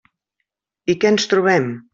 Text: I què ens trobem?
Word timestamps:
I 0.95 0.97
què 1.05 1.13
ens 1.15 1.31
trobem? 1.35 1.73